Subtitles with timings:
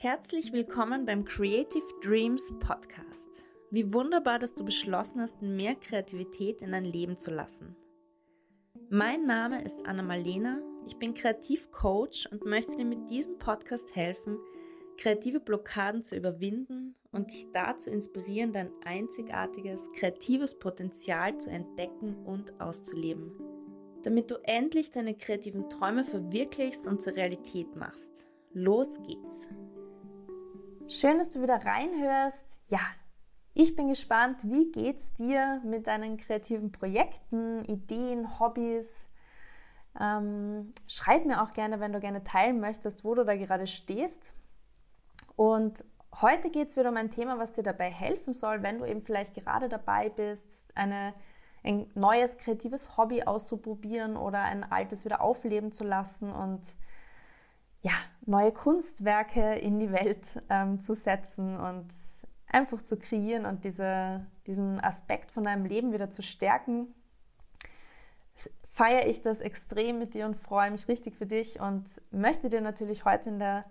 [0.00, 3.42] Herzlich willkommen beim Creative Dreams Podcast.
[3.72, 7.74] Wie wunderbar, dass du beschlossen hast, mehr Kreativität in dein Leben zu lassen.
[8.90, 14.38] Mein Name ist Anna Malena, ich bin Kreativcoach und möchte dir mit diesem Podcast helfen,
[14.98, 22.60] kreative Blockaden zu überwinden und dich dazu inspirieren, dein einzigartiges, kreatives Potenzial zu entdecken und
[22.60, 23.32] auszuleben.
[24.04, 28.28] Damit du endlich deine kreativen Träume verwirklichst und zur Realität machst.
[28.52, 29.48] Los geht's!
[30.90, 32.62] Schön, dass du wieder reinhörst.
[32.68, 32.80] Ja,
[33.52, 39.10] ich bin gespannt, wie geht's dir mit deinen kreativen Projekten, Ideen, Hobbys?
[40.00, 44.32] Ähm, schreib mir auch gerne, wenn du gerne teilen möchtest, wo du da gerade stehst.
[45.36, 45.84] Und
[46.22, 49.02] heute geht es wieder um ein Thema, was dir dabei helfen soll, wenn du eben
[49.02, 51.12] vielleicht gerade dabei bist, eine,
[51.64, 56.76] ein neues kreatives Hobby auszuprobieren oder ein altes wieder aufleben zu lassen und
[57.82, 57.92] ja,
[58.26, 61.86] neue Kunstwerke in die Welt ähm, zu setzen und
[62.46, 66.94] einfach zu kreieren und diese, diesen Aspekt von deinem Leben wieder zu stärken,
[68.64, 72.60] feiere ich das extrem mit dir und freue mich richtig für dich und möchte dir
[72.60, 73.64] natürlich heute in der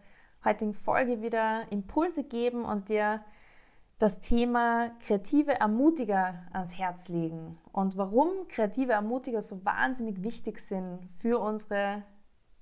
[0.43, 3.23] heutigen Folge wieder Impulse geben und dir
[3.97, 10.99] das Thema kreative Ermutiger ans Herz legen und warum kreative Ermutiger so wahnsinnig wichtig sind
[11.17, 12.03] für unsere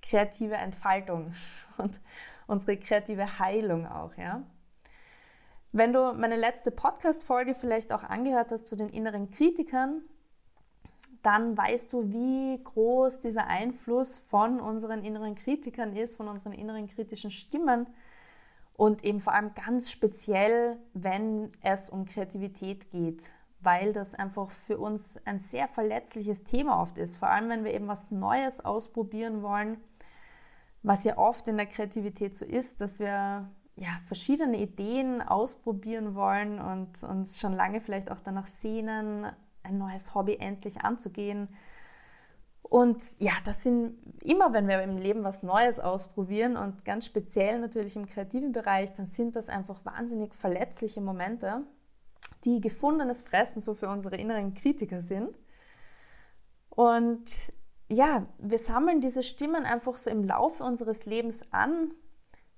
[0.08, 1.32] kreative Entfaltung
[1.78, 2.00] und
[2.48, 4.44] unsere kreative Heilung auch, ja.
[5.72, 10.04] Wenn du meine letzte Podcast-Folge vielleicht auch angehört hast zu den inneren Kritikern,
[11.22, 16.88] dann weißt du, wie groß dieser Einfluss von unseren inneren Kritikern ist, von unseren inneren
[16.88, 17.88] kritischen Stimmen
[18.78, 24.78] und eben vor allem ganz speziell, wenn es um Kreativität geht, weil das einfach für
[24.78, 29.42] uns ein sehr verletzliches Thema oft ist, vor allem wenn wir eben was Neues ausprobieren
[29.42, 29.78] wollen
[30.86, 36.62] was ja oft in der Kreativität so ist, dass wir ja, verschiedene Ideen ausprobieren wollen
[36.62, 39.26] und uns schon lange vielleicht auch danach sehnen,
[39.64, 41.48] ein neues Hobby endlich anzugehen.
[42.62, 47.60] Und ja, das sind immer, wenn wir im Leben was Neues ausprobieren und ganz speziell
[47.60, 51.64] natürlich im kreativen Bereich, dann sind das einfach wahnsinnig verletzliche Momente,
[52.44, 55.36] die gefundenes Fressen so für unsere inneren Kritiker sind.
[56.70, 57.52] Und
[57.90, 61.92] ja, wir sammeln diese Stimmen einfach so im Laufe unseres Lebens an.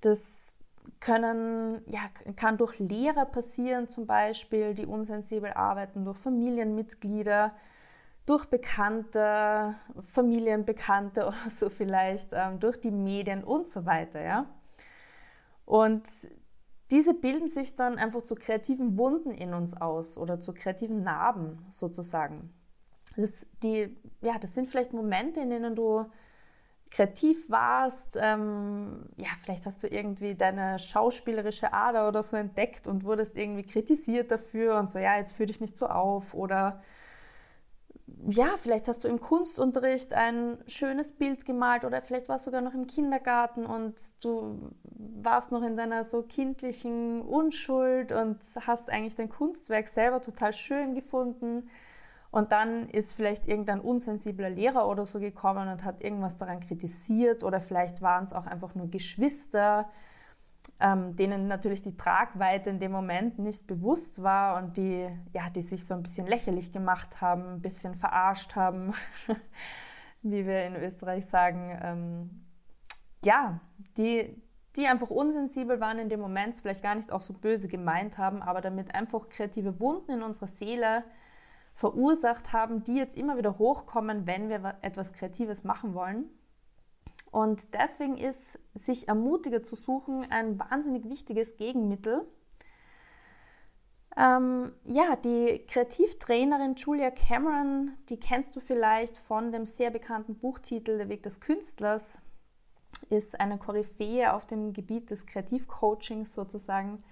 [0.02, 0.56] Das
[1.00, 2.00] können, ja,
[2.36, 7.54] kann durch Lehrer passieren zum Beispiel, die unsensibel arbeiten, durch Familienmitglieder,
[8.26, 9.76] durch Bekannte,
[10.08, 14.46] Familienbekannte oder so vielleicht, ähm, durch die Medien und so weiter, ja.
[15.66, 16.08] Und
[16.92, 21.66] diese bilden sich dann einfach zu kreativen Wunden in uns aus oder zu kreativen Narben
[21.70, 22.54] sozusagen.
[23.18, 26.06] Das, die, ja, das sind vielleicht Momente, in denen du
[26.90, 28.18] kreativ warst.
[28.22, 33.64] Ähm, ja, vielleicht hast du irgendwie deine schauspielerische Ader oder so entdeckt und wurdest irgendwie
[33.64, 36.34] kritisiert dafür und so, ja, jetzt fühl dich nicht so auf.
[36.34, 36.82] Oder
[38.30, 42.62] ja, vielleicht hast du im Kunstunterricht ein schönes Bild gemalt oder vielleicht warst du sogar
[42.62, 44.72] noch im Kindergarten und du
[45.22, 50.96] warst noch in deiner so kindlichen Unschuld und hast eigentlich dein Kunstwerk selber total schön
[50.96, 51.70] gefunden
[52.32, 57.44] und dann ist vielleicht irgendein unsensibler Lehrer oder so gekommen und hat irgendwas daran kritisiert
[57.44, 59.90] oder vielleicht waren es auch einfach nur Geschwister,
[60.80, 65.62] ähm, denen natürlich die Tragweite in dem Moment nicht bewusst war und die, ja, die
[65.62, 68.94] sich so ein bisschen lächerlich gemacht haben, ein bisschen verarscht haben,
[70.22, 71.80] wie wir in Österreich sagen.
[71.82, 72.46] Ähm,
[73.24, 73.60] ja,
[73.98, 74.42] die,
[74.76, 78.42] die einfach unsensibel waren in dem Moment, vielleicht gar nicht auch so böse gemeint haben,
[78.42, 81.04] aber damit einfach kreative Wunden in unserer Seele
[81.78, 86.26] verursacht haben, die jetzt immer wieder hochkommen, wenn wir etwas Kreatives machen wollen.
[87.30, 92.28] Und deswegen ist sich Ermutiger zu suchen ein wahnsinnig wichtiges Gegenmittel.
[94.18, 100.98] Ähm, ja, die Kreativtrainerin Julia Cameron, die kennst du vielleicht von dem sehr bekannten Buchtitel
[100.98, 102.18] Der Weg des Künstlers,
[103.12, 107.04] ist eine Koryphäe auf dem Gebiet des Kreativcoachings sozusagen.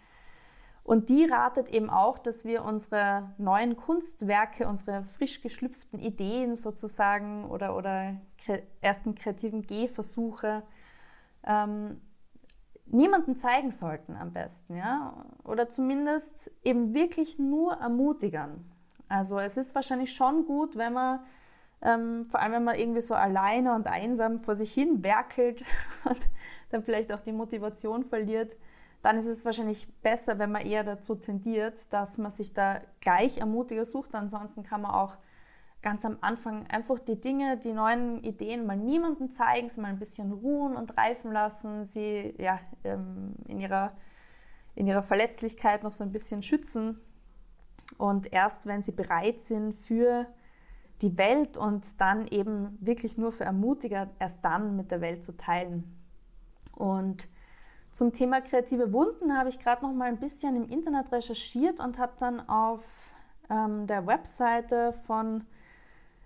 [0.86, 7.44] Und die ratet eben auch, dass wir unsere neuen Kunstwerke, unsere frisch geschlüpften Ideen sozusagen
[7.46, 8.16] oder, oder
[8.82, 10.62] ersten kreativen Gehversuche
[11.44, 12.00] ähm,
[12.86, 18.72] niemanden zeigen sollten am besten, ja, oder zumindest eben wirklich nur ermutigern.
[19.10, 21.22] Also es ist wahrscheinlich schon gut, wenn man
[21.82, 25.66] ähm, vor allem wenn man irgendwie so alleine und einsam vor sich hin werkelt
[26.06, 26.30] und
[26.70, 28.56] dann vielleicht auch die Motivation verliert,
[29.06, 33.38] dann ist es wahrscheinlich besser, wenn man eher dazu tendiert, dass man sich da gleich
[33.38, 34.16] Ermutiger sucht.
[34.16, 35.18] Ansonsten kann man auch
[35.84, 40.00] ganz am Anfang einfach die Dinge, die neuen Ideen mal niemandem zeigen, sie mal ein
[40.00, 43.96] bisschen ruhen und reifen lassen, sie ja, ähm, in, ihrer,
[44.74, 47.00] in ihrer Verletzlichkeit noch so ein bisschen schützen.
[48.00, 50.26] Und erst wenn sie bereit sind für
[51.04, 55.38] die Welt und dann eben wirklich nur für Ermutiger, erst dann mit der Welt zu
[55.38, 55.96] teilen.
[56.72, 57.28] Und
[57.96, 61.98] zum Thema kreative Wunden habe ich gerade noch mal ein bisschen im Internet recherchiert und
[61.98, 63.14] habe dann auf
[63.50, 65.46] ähm, der Webseite von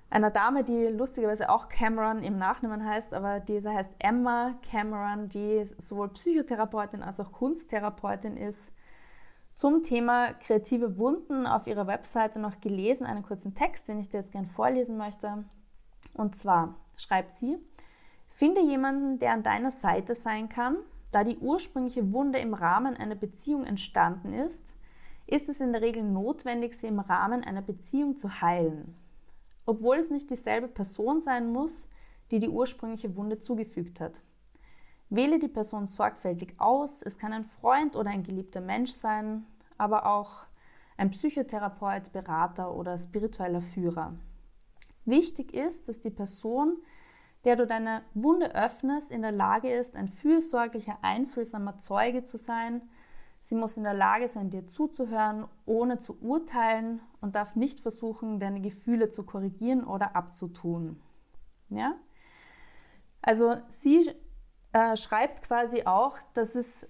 [0.10, 5.63] einer Dame, die lustigerweise auch Cameron im Nachnamen heißt, aber diese heißt Emma Cameron, die
[5.77, 8.71] sowohl Psychotherapeutin als auch Kunsttherapeutin ist,
[9.54, 14.21] zum Thema kreative Wunden auf ihrer Webseite noch gelesen, einen kurzen Text, den ich dir
[14.21, 15.45] jetzt gerne vorlesen möchte.
[16.16, 17.60] Und zwar schreibt sie,
[18.27, 20.77] finde jemanden, der an deiner Seite sein kann,
[21.11, 24.75] da die ursprüngliche Wunde im Rahmen einer Beziehung entstanden ist,
[25.27, 28.95] ist es in der Regel notwendig, sie im Rahmen einer Beziehung zu heilen
[29.69, 31.88] obwohl es nicht dieselbe Person sein muss,
[32.31, 34.19] die die ursprüngliche Wunde zugefügt hat.
[35.11, 37.03] Wähle die Person sorgfältig aus.
[37.03, 39.45] Es kann ein Freund oder ein geliebter Mensch sein,
[39.77, 40.47] aber auch
[40.97, 44.15] ein Psychotherapeut, Berater oder spiritueller Führer.
[45.06, 46.77] Wichtig ist, dass die Person,
[47.45, 52.81] der du deine Wunde öffnest, in der Lage ist, ein fürsorglicher, einfühlsamer Zeuge zu sein,
[53.41, 58.39] Sie muss in der Lage sein, dir zuzuhören, ohne zu urteilen und darf nicht versuchen,
[58.39, 61.01] deine Gefühle zu korrigieren oder abzutun.
[61.69, 61.95] Ja?
[63.21, 64.12] Also sie
[64.74, 66.88] äh, schreibt quasi auch, dass es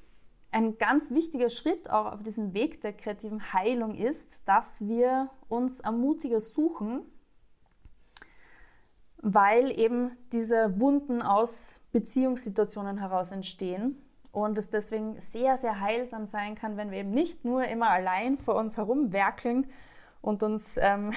[0.51, 5.79] ein ganz wichtiger Schritt auch auf diesem Weg der kreativen Heilung ist, dass wir uns
[5.79, 7.01] Ermutiger suchen,
[9.21, 14.01] weil eben diese Wunden aus Beziehungssituationen heraus entstehen
[14.31, 18.37] und es deswegen sehr, sehr heilsam sein kann, wenn wir eben nicht nur immer allein
[18.37, 19.67] vor uns herumwerkeln
[20.21, 21.11] und uns ähm,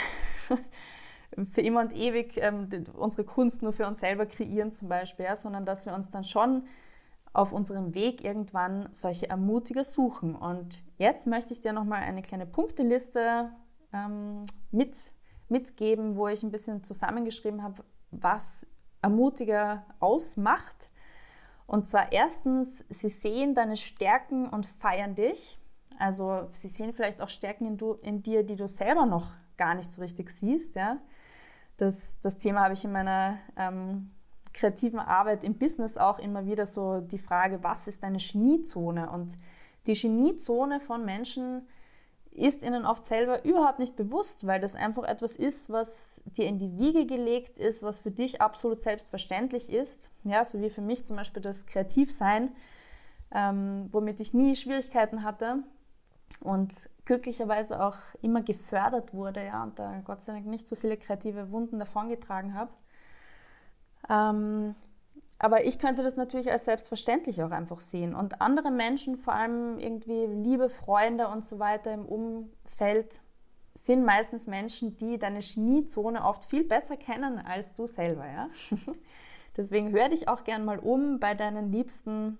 [1.51, 5.37] für immer und ewig ähm, unsere Kunst nur für uns selber kreieren zum Beispiel, ja,
[5.37, 6.65] sondern dass wir uns dann schon
[7.33, 10.35] auf unserem Weg irgendwann solche Ermutiger suchen.
[10.35, 13.51] Und jetzt möchte ich dir nochmal eine kleine Punkteliste
[13.93, 14.97] ähm, mit,
[15.49, 18.67] mitgeben, wo ich ein bisschen zusammengeschrieben habe, was
[19.03, 20.93] Ermutiger ausmacht
[21.73, 25.59] und zwar erstens, sie sehen deine Stärken und feiern dich.
[25.99, 29.75] Also sie sehen vielleicht auch Stärken in, du, in dir, die du selber noch gar
[29.75, 30.75] nicht so richtig siehst.
[30.75, 30.99] Ja?
[31.79, 34.11] Das, das Thema habe ich in meiner ähm,
[34.53, 39.09] kreativen Arbeit im Business auch immer wieder so die Frage, was ist deine Geniezone?
[39.09, 39.39] Und
[39.87, 41.67] die Geniezone von Menschen,
[42.35, 46.59] ist ihnen oft selber überhaupt nicht bewusst, weil das einfach etwas ist, was dir in
[46.59, 50.11] die Wiege gelegt ist, was für dich absolut selbstverständlich ist.
[50.25, 52.55] Ja, so wie für mich zum Beispiel das Kreativsein,
[53.31, 55.63] ähm, womit ich nie Schwierigkeiten hatte
[56.41, 60.97] und glücklicherweise auch immer gefördert wurde, ja, und da Gott sei Dank nicht so viele
[60.97, 62.73] kreative Wunden davongetragen habe.
[64.09, 64.75] Ähm,
[65.43, 68.15] aber ich könnte das natürlich als selbstverständlich auch einfach sehen.
[68.15, 73.21] Und andere Menschen, vor allem irgendwie liebe Freunde und so weiter im Umfeld,
[73.75, 78.25] sind meistens Menschen, die deine Geniezone oft viel besser kennen als du selber.
[78.25, 78.51] Ja?
[79.57, 82.39] Deswegen hör dich auch gern mal um bei deinen Liebsten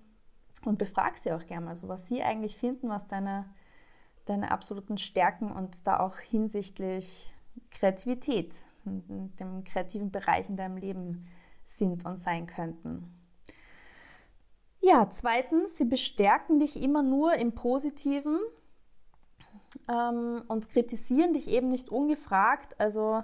[0.63, 3.53] und befrag sie auch gern mal, so was sie eigentlich finden, was deine,
[4.23, 7.35] deine absoluten Stärken und da auch hinsichtlich
[7.69, 11.27] Kreativität, dem kreativen Bereich in deinem Leben
[11.63, 13.13] sind und sein könnten.
[14.79, 18.37] Ja, zweitens, sie bestärken dich immer nur im Positiven
[19.87, 22.79] ähm, und kritisieren dich eben nicht ungefragt.
[22.79, 23.21] Also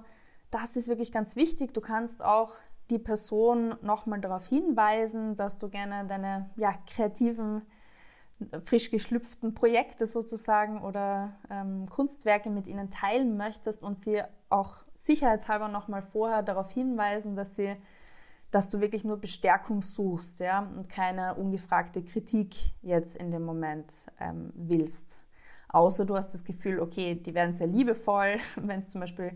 [0.51, 1.73] das ist wirklich ganz wichtig.
[1.73, 2.53] Du kannst auch
[2.89, 7.61] die Person nochmal darauf hinweisen, dass du gerne deine ja, kreativen,
[8.63, 15.67] frisch geschlüpften Projekte sozusagen oder ähm, Kunstwerke mit ihnen teilen möchtest und sie auch sicherheitshalber
[15.67, 17.75] nochmal vorher darauf hinweisen, dass sie
[18.51, 24.07] dass du wirklich nur Bestärkung suchst ja, und keine ungefragte Kritik jetzt in dem Moment
[24.19, 25.19] ähm, willst.
[25.69, 29.33] Außer du hast das Gefühl, okay, die werden sehr liebevoll, wenn es zum Beispiel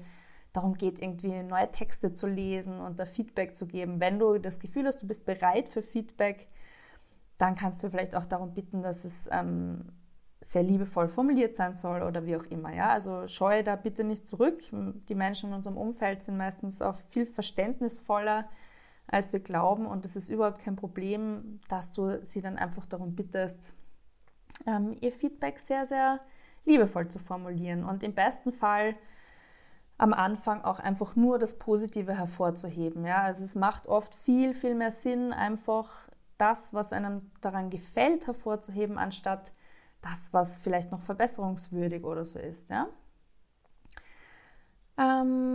[0.51, 3.99] darum geht, irgendwie neue Texte zu lesen und da Feedback zu geben.
[3.99, 6.47] Wenn du das Gefühl hast, du bist bereit für Feedback,
[7.37, 9.91] dann kannst du vielleicht auch darum bitten, dass es ähm,
[10.41, 12.73] sehr liebevoll formuliert sein soll oder wie auch immer.
[12.73, 12.89] Ja?
[12.89, 14.61] Also scheue da bitte nicht zurück.
[14.71, 18.47] Die Menschen in unserem Umfeld sind meistens auch viel verständnisvoller
[19.07, 19.85] als wir glauben.
[19.85, 23.73] Und es ist überhaupt kein Problem, dass du sie dann einfach darum bittest,
[24.65, 26.19] ähm, ihr Feedback sehr, sehr
[26.65, 27.83] liebevoll zu formulieren.
[27.83, 28.95] Und im besten Fall
[29.97, 33.05] am Anfang auch einfach nur das Positive hervorzuheben.
[33.05, 33.21] Ja?
[33.23, 38.97] Also es macht oft viel, viel mehr Sinn, einfach das, was einem daran gefällt, hervorzuheben,
[38.97, 39.53] anstatt
[40.01, 42.69] das, was vielleicht noch verbesserungswürdig oder so ist.
[42.69, 42.87] Ja?
[44.97, 45.52] Ähm,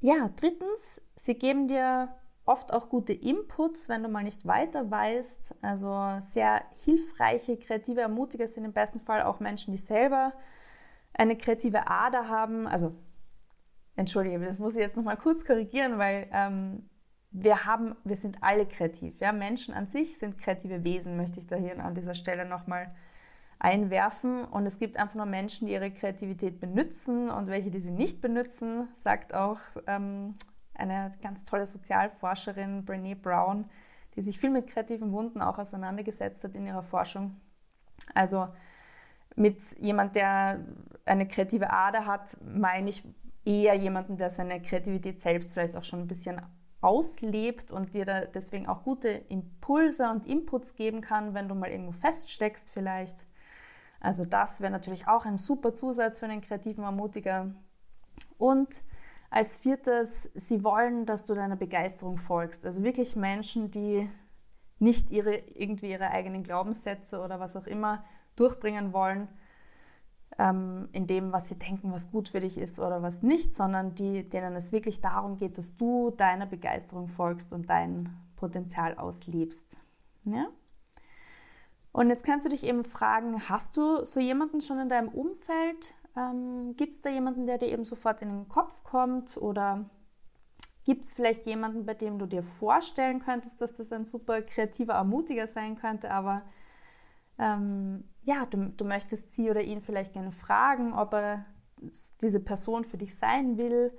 [0.00, 5.56] ja, drittens, sie geben dir oft auch gute Inputs, wenn du mal nicht weiter weißt.
[5.62, 10.32] Also sehr hilfreiche, kreative Ermutiger sind im besten Fall auch Menschen, die selber
[11.12, 12.66] eine kreative Ader haben.
[12.66, 12.94] Also,
[13.96, 16.88] entschuldige, das muss ich jetzt nochmal kurz korrigieren, weil ähm,
[17.30, 19.18] wir haben, wir sind alle kreativ.
[19.20, 19.32] Ja?
[19.32, 22.88] Menschen an sich sind kreative Wesen, möchte ich da hier an dieser Stelle nochmal
[23.58, 24.44] einwerfen.
[24.44, 28.20] Und es gibt einfach nur Menschen, die ihre Kreativität benutzen und welche, die sie nicht
[28.20, 30.34] benutzen, sagt auch ähm,
[30.74, 33.64] eine ganz tolle Sozialforscherin, Brené Brown,
[34.14, 37.40] die sich viel mit kreativen Wunden auch auseinandergesetzt hat in ihrer Forschung.
[38.14, 38.48] Also
[39.36, 40.64] mit jemand, der
[41.04, 43.04] eine kreative Ader hat, meine ich
[43.44, 46.40] eher jemanden, der seine Kreativität selbst vielleicht auch schon ein bisschen
[46.80, 51.92] auslebt und dir deswegen auch gute Impulse und Inputs geben kann, wenn du mal irgendwo
[51.92, 53.26] feststeckst vielleicht.
[54.06, 57.50] Also das wäre natürlich auch ein super Zusatz für einen kreativen Ermutiger.
[58.38, 58.84] Und
[59.30, 62.64] als viertes, sie wollen, dass du deiner Begeisterung folgst.
[62.64, 64.08] Also wirklich Menschen, die
[64.78, 68.04] nicht ihre, irgendwie ihre eigenen Glaubenssätze oder was auch immer
[68.36, 69.26] durchbringen wollen,
[70.38, 73.96] ähm, in dem, was sie denken, was gut für dich ist oder was nicht, sondern
[73.96, 79.80] die, denen es wirklich darum geht, dass du deiner Begeisterung folgst und dein Potenzial auslebst.
[80.26, 80.46] Ja?
[81.96, 85.94] Und jetzt kannst du dich eben fragen, hast du so jemanden schon in deinem Umfeld?
[86.14, 89.38] Ähm, gibt es da jemanden, der dir eben sofort in den Kopf kommt?
[89.38, 89.88] Oder
[90.84, 94.92] gibt es vielleicht jemanden, bei dem du dir vorstellen könntest, dass das ein super kreativer
[94.92, 96.42] Ermutiger sein könnte, aber
[97.38, 101.46] ähm, ja, du, du möchtest sie oder ihn vielleicht gerne fragen, ob er
[102.20, 103.98] diese Person für dich sein will,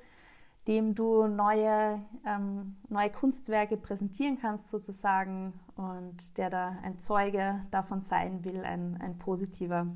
[0.67, 8.01] dem du neue, ähm, neue Kunstwerke präsentieren kannst sozusagen und der da ein Zeuge davon
[8.01, 9.88] sein will, ein, ein positiver.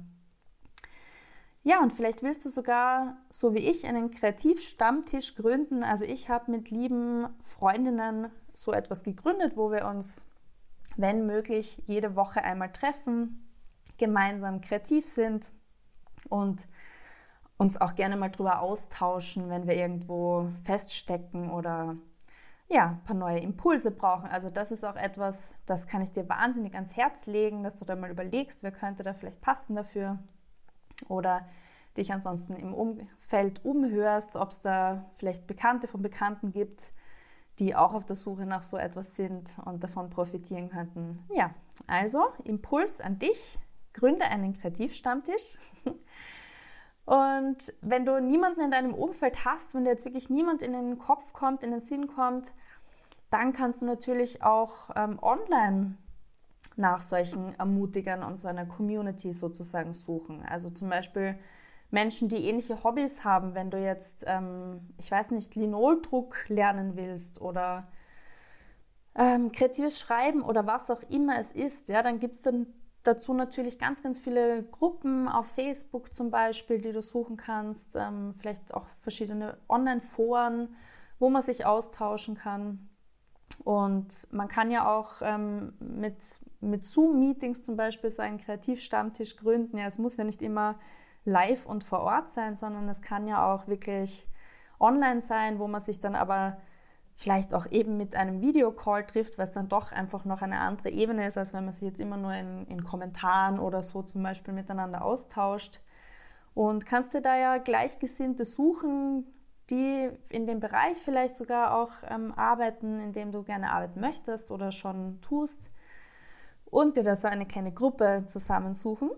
[1.63, 5.83] Ja, und vielleicht willst du sogar, so wie ich, einen Kreativstammtisch gründen.
[5.83, 10.23] Also ich habe mit lieben Freundinnen so etwas gegründet, wo wir uns
[10.97, 13.47] wenn möglich, jede Woche einmal treffen,
[13.97, 15.51] gemeinsam kreativ sind
[16.29, 16.67] und
[17.61, 21.95] uns auch gerne mal drüber austauschen, wenn wir irgendwo feststecken oder
[22.67, 24.25] ja, ein paar neue Impulse brauchen.
[24.25, 27.85] Also das ist auch etwas, das kann ich dir wahnsinnig ans Herz legen, dass du
[27.85, 30.17] da mal überlegst, wer könnte da vielleicht passen dafür.
[31.07, 31.47] Oder
[31.97, 36.89] dich ansonsten im Umfeld umhörst, ob es da vielleicht Bekannte von Bekannten gibt,
[37.59, 41.13] die auch auf der Suche nach so etwas sind und davon profitieren könnten.
[41.31, 41.53] Ja,
[41.85, 43.59] also Impuls an dich,
[43.93, 45.59] gründe einen Kreativstammtisch.
[47.05, 50.99] Und wenn du niemanden in deinem Umfeld hast, wenn dir jetzt wirklich niemand in den
[50.99, 52.53] Kopf kommt, in den Sinn kommt,
[53.29, 55.97] dann kannst du natürlich auch ähm, online
[56.75, 60.43] nach solchen Ermutigern und so einer Community sozusagen suchen.
[60.45, 61.37] Also zum Beispiel
[61.89, 67.41] Menschen, die ähnliche Hobbys haben, wenn du jetzt, ähm, ich weiß nicht, Linoldruck lernen willst
[67.41, 67.87] oder
[69.15, 72.67] ähm, kreatives Schreiben oder was auch immer es ist, ja, dann gibt es dann
[73.03, 78.33] dazu natürlich ganz, ganz viele Gruppen auf Facebook zum Beispiel, die du suchen kannst, ähm,
[78.33, 80.75] vielleicht auch verschiedene Online-Foren,
[81.19, 82.89] wo man sich austauschen kann.
[83.63, 86.23] Und man kann ja auch ähm, mit,
[86.61, 89.77] mit Zoom-Meetings zum Beispiel so einen Kreativstammtisch gründen.
[89.77, 90.79] Ja, es muss ja nicht immer
[91.25, 94.27] live und vor Ort sein, sondern es kann ja auch wirklich
[94.79, 96.57] online sein, wo man sich dann aber
[97.13, 101.27] vielleicht auch eben mit einem Videocall trifft, es dann doch einfach noch eine andere Ebene
[101.27, 104.53] ist, als wenn man sich jetzt immer nur in, in Kommentaren oder so zum Beispiel
[104.53, 105.81] miteinander austauscht.
[106.53, 109.25] Und kannst dir da ja Gleichgesinnte suchen,
[109.69, 114.51] die in dem Bereich vielleicht sogar auch ähm, arbeiten, in dem du gerne arbeiten möchtest
[114.51, 115.71] oder schon tust
[116.65, 119.11] und dir da so eine kleine Gruppe zusammensuchen.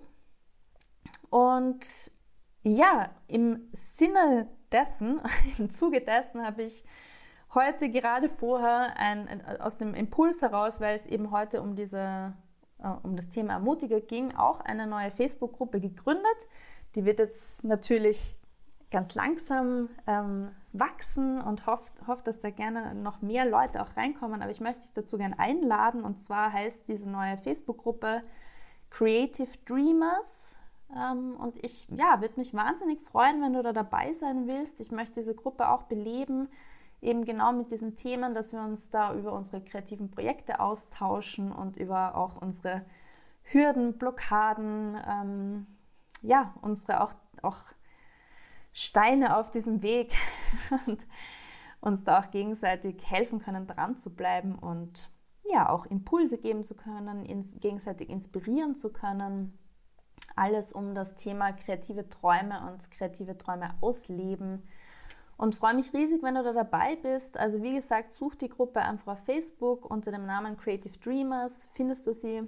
[1.30, 2.12] Und
[2.64, 5.22] ja, im Sinne dessen,
[5.58, 6.84] im Zuge dessen habe ich
[7.54, 12.34] heute gerade vorher ein, aus dem Impuls heraus, weil es eben heute um diese
[12.84, 16.48] äh, um das Thema Ermutiger ging, auch eine neue Facebook-Gruppe gegründet.
[16.96, 18.38] Die wird jetzt natürlich
[18.92, 24.42] ganz langsam ähm, wachsen und hofft, hofft, dass da gerne noch mehr Leute auch reinkommen.
[24.42, 26.04] Aber ich möchte dich dazu gerne einladen.
[26.04, 28.22] Und zwar heißt diese neue Facebook-Gruppe
[28.92, 30.58] Creative Dreamers.
[30.96, 34.80] Ähm, und ich ja, würde mich wahnsinnig freuen, wenn du da dabei sein willst.
[34.80, 36.50] Ich möchte diese Gruppe auch beleben,
[37.04, 41.78] eben genau mit diesen Themen, dass wir uns da über unsere kreativen Projekte austauschen und
[41.78, 42.86] über auch unsere
[43.44, 45.68] Hürden, Blockaden, ähm,
[46.22, 47.60] ja, unsere auch, auch
[48.72, 50.14] Steine auf diesem Weg
[50.88, 51.06] und
[51.82, 55.10] uns da auch gegenseitig helfen können, dran zu bleiben und
[55.52, 59.60] ja, auch Impulse geben zu können, ins, gegenseitig inspirieren zu können
[60.36, 64.64] alles um das Thema kreative Träume und kreative Träume ausleben.
[65.38, 67.38] Und freue mich riesig, wenn du da dabei bist.
[67.38, 72.08] Also wie gesagt, such die Gruppe einfach auf Facebook unter dem Namen Creative Dreamers, findest
[72.08, 72.44] du sie.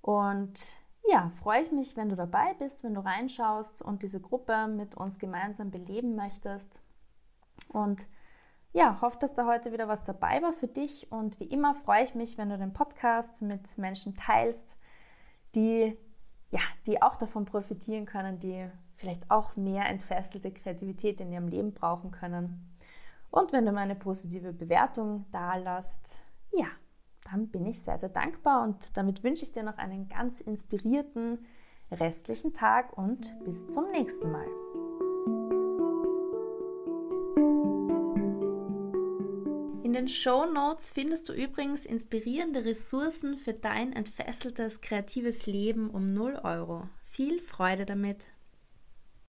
[0.00, 0.58] Und
[1.10, 4.94] ja, freue ich mich, wenn du dabei bist, wenn du reinschaust und diese Gruppe mit
[4.94, 6.80] uns gemeinsam beleben möchtest.
[7.68, 8.08] Und
[8.72, 11.10] ja, hoffe, dass da heute wieder was dabei war für dich.
[11.10, 14.78] Und wie immer freue ich mich, wenn du den Podcast mit Menschen teilst,
[15.54, 15.96] die,
[16.50, 21.72] ja, die auch davon profitieren können, die vielleicht auch mehr entfesselte Kreativität in ihrem Leben
[21.72, 22.74] brauchen können.
[23.30, 26.20] Und wenn du mir eine positive Bewertung da lässt,
[26.52, 26.66] ja,
[27.30, 31.46] dann bin ich sehr, sehr dankbar und damit wünsche ich dir noch einen ganz inspirierten
[31.92, 34.46] restlichen Tag und bis zum nächsten Mal.
[39.84, 46.04] In den Show Notes findest du übrigens inspirierende Ressourcen für dein entfesseltes kreatives Leben um
[46.06, 46.88] 0 Euro.
[47.00, 48.26] Viel Freude damit!